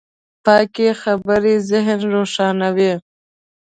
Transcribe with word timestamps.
پاکې 0.45 0.87
خبرې 1.01 1.55
ذهن 1.69 1.99
روښانوي. 2.13 2.93